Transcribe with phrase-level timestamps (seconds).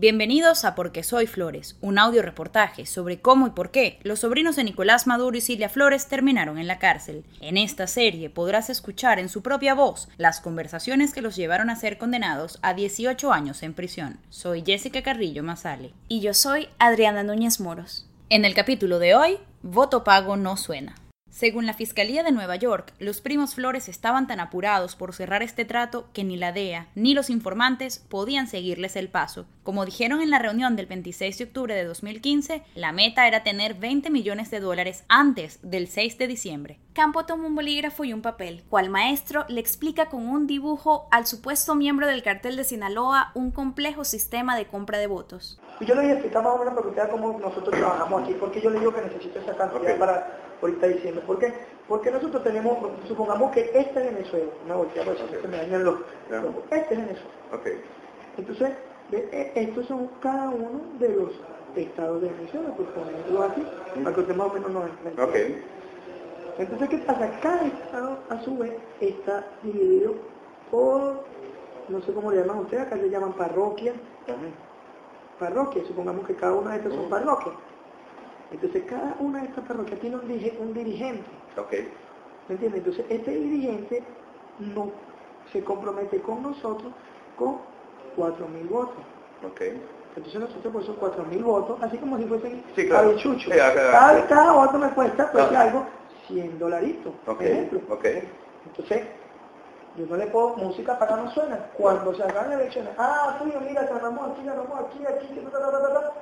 [0.00, 4.56] Bienvenidos a Porque Soy Flores, un audio reportaje sobre cómo y por qué los sobrinos
[4.56, 7.22] de Nicolás Maduro y Silvia Flores terminaron en la cárcel.
[7.42, 11.76] En esta serie podrás escuchar en su propia voz las conversaciones que los llevaron a
[11.76, 14.18] ser condenados a 18 años en prisión.
[14.30, 15.92] Soy Jessica Carrillo Mazale.
[16.08, 18.06] Y yo soy Adriana Núñez Moros.
[18.30, 20.94] En el capítulo de hoy, voto pago no suena.
[21.30, 25.64] Según la Fiscalía de Nueva York, los primos Flores estaban tan apurados por cerrar este
[25.64, 29.46] trato que ni la DEA ni los informantes podían seguirles el paso.
[29.62, 33.74] Como dijeron en la reunión del 26 de octubre de 2015, la meta era tener
[33.74, 36.78] 20 millones de dólares antes del 6 de diciembre.
[36.94, 41.26] Campo toma un bolígrafo y un papel, cual maestro le explica con un dibujo al
[41.26, 45.60] supuesto miembro del cartel de Sinaloa un complejo sistema de compra de votos.
[45.80, 48.70] Yo le dije, explicar más o menos para que cómo nosotros trabajamos aquí, porque yo
[48.70, 51.20] le digo que necesito esa cantidad para ahorita diciendo.
[51.22, 51.52] ¿Por qué?
[51.88, 52.78] Porque nosotros tenemos,
[53.08, 55.96] supongamos que este es Venezuela, no voltea por eso se me dañan los,
[56.70, 57.30] este es Venezuela.
[57.52, 57.82] Okay.
[58.38, 58.70] Entonces,
[59.12, 61.32] e, estos son cada uno de los
[61.74, 63.66] estados de Venezuela, por ponerlo así,
[64.04, 65.24] para que usted más o menos nos entienda.
[65.24, 65.64] Okay.
[66.58, 67.40] Entonces, ¿qué pasa?
[67.40, 70.14] Cada estado, a su vez, está dividido
[70.70, 71.24] por,
[71.88, 73.96] no sé cómo le llaman ustedes, acá le llaman parroquias.
[75.38, 77.54] Parroquias, supongamos que cada una de estas son parroquias.
[78.50, 81.24] Entonces cada una de estas parroquias tiene un, dirigente.
[81.56, 81.88] Okay.
[82.48, 82.80] ¿Me entiendes?
[82.80, 84.02] Entonces este dirigente
[84.58, 84.90] no
[85.52, 86.92] se compromete con nosotros
[87.36, 87.58] con
[88.16, 89.04] 4.000 votos.
[89.52, 89.80] Okay.
[90.16, 93.16] Entonces nosotros por esos 4.000 votos, así como si fuesen sí, claro.
[93.16, 93.50] chucho.
[93.50, 95.86] Sí, cada, cada, voto me cuesta, pues algo,
[96.26, 97.52] 100 dolaritos, okay.
[97.52, 97.80] ejemplo.
[97.94, 98.28] Okay.
[98.66, 99.02] Entonces,
[99.96, 101.58] yo no le puedo, música para no suena.
[101.76, 105.40] Cuando se hagan elecciones, ah, sí, mira, ganamos aquí, ganamos aquí, aquí,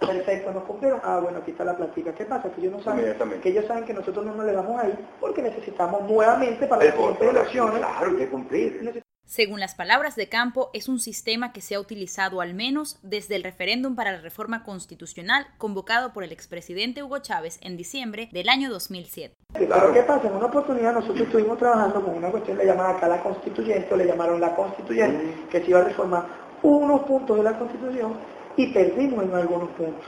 [0.00, 1.00] perfecto, nos cumplieron.
[1.04, 2.12] Ah, bueno, aquí está la plática.
[2.14, 2.50] ¿Qué pasa?
[2.50, 5.42] Que ellos no saben, que ellos saben que nosotros no nos le damos ahí porque
[5.42, 7.78] necesitamos nuevamente para las elecciones.
[7.78, 9.02] Claro, que cumplir.
[9.30, 13.36] Según las palabras de Campo, es un sistema que se ha utilizado al menos desde
[13.36, 18.48] el referéndum para la reforma constitucional convocado por el expresidente Hugo Chávez en diciembre del
[18.48, 19.36] año 2007.
[19.52, 20.26] Pero ¿qué pasa?
[20.26, 23.96] En una oportunidad nosotros estuvimos trabajando con una cuestión le llamaban acá la constituyente, o
[23.96, 25.48] le llamaron la constituyente, mm.
[25.48, 26.24] que se iba a reformar
[26.64, 28.14] unos puntos de la constitución
[28.56, 30.06] y perdimos en algunos puntos.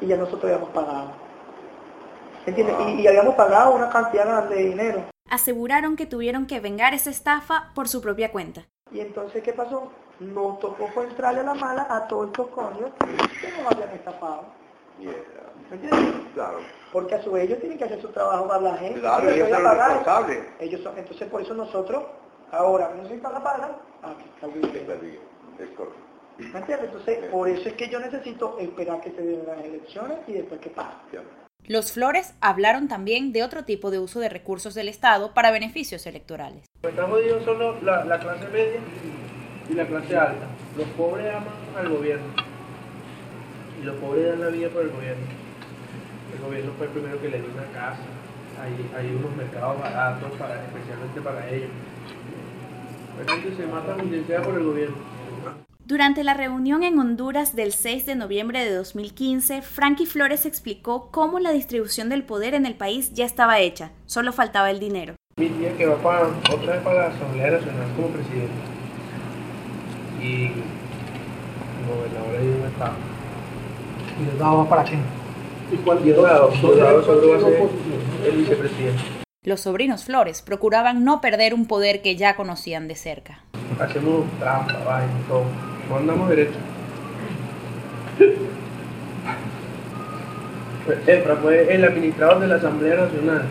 [0.00, 1.10] Y ya nosotros habíamos pagado.
[2.46, 2.76] ¿Entiendes?
[2.86, 7.10] Y, y habíamos pagado una cantidad grande de dinero aseguraron que tuvieron que vengar esa
[7.10, 8.66] estafa por su propia cuenta.
[8.92, 9.90] Y entonces, ¿qué pasó?
[10.20, 14.44] Nos tocó fue entrarle a la mala a todos estos coños que nos habían estafado.
[15.00, 16.14] ¿Me entiendes?
[16.34, 16.58] Claro.
[16.92, 19.00] Porque a su vez ellos tienen que hacer su trabajo para la gente.
[19.00, 20.44] Claro, ellos son responsables.
[20.60, 22.04] Ellos son, entonces por eso nosotros,
[22.52, 25.18] ahora, no se la paga, aquí está el
[25.58, 26.04] Es correcto.
[26.38, 26.90] ¿Me entiendes?
[26.90, 30.60] Entonces, por eso es que yo necesito esperar que se den las elecciones y después
[30.60, 30.96] que pase.
[31.66, 36.04] Los Flores hablaron también de otro tipo de uso de recursos del Estado para beneficios
[36.06, 36.66] electorales.
[36.82, 38.80] Lo que está jodido son la, la, clase media
[39.70, 40.46] y la clase alta.
[40.76, 42.26] Los pobres aman al gobierno
[43.80, 45.24] y los pobres dan la vida por el gobierno.
[46.34, 48.02] El gobierno fue el primero que le dio una casa.
[48.60, 51.70] Hay, hay unos mercados baratos para, especialmente para ellos.
[53.24, 55.13] La gente se mata quien sea por el gobierno.
[55.86, 61.40] Durante la reunión en Honduras del 6 de noviembre de 2015, Frankie Flores explicó cómo
[61.40, 65.14] la distribución del poder en el país ya estaba hecha, solo faltaba el dinero.
[65.36, 68.54] Mi tía que va para, otra vez para la Asamblea Nacional como presidente
[70.22, 70.52] y
[71.86, 72.94] gobernador de un estado.
[74.18, 75.02] ¿Y el va para quién?
[75.70, 76.48] ¿Y cuál Diosdado?
[76.48, 77.68] Diosdado solo va a ser
[78.24, 79.02] el vicepresidente.
[79.42, 83.42] Los sobrinos Flores procuraban no perder un poder que ya conocían de cerca.
[83.78, 85.44] Hacemos trampa, vaina, todo
[85.88, 86.58] no andamos derecho.
[90.84, 93.44] Pues, Efra fue el administrador de la Asamblea Nacional.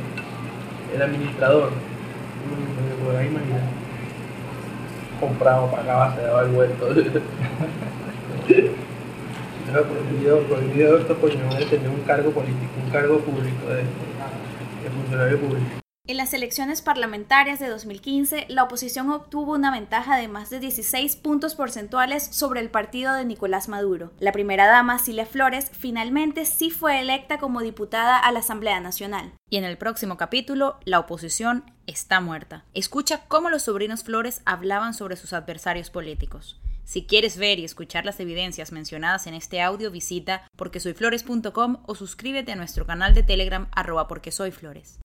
[0.93, 1.71] El administrador.
[1.71, 3.61] Me podrás imaginar.
[5.19, 6.89] Comprado, pagaba, se daba el vuelto.
[8.47, 14.89] Era prohibido, prohibido esto, pues no tener un cargo político, un cargo público de, de
[14.95, 15.82] funcionario público.
[16.05, 21.15] En las elecciones parlamentarias de 2015, la oposición obtuvo una ventaja de más de 16
[21.15, 24.11] puntos porcentuales sobre el partido de Nicolás Maduro.
[24.19, 29.31] La primera dama, Cilia Flores, finalmente sí fue electa como diputada a la Asamblea Nacional.
[29.49, 32.65] Y en el próximo capítulo, la oposición está muerta.
[32.73, 36.59] Escucha cómo los sobrinos Flores hablaban sobre sus adversarios políticos.
[36.83, 42.51] Si quieres ver y escuchar las evidencias mencionadas en este audio, visita porquesoyflores.com o suscríbete
[42.51, 44.99] a nuestro canal de Telegram arroba porque soy flores.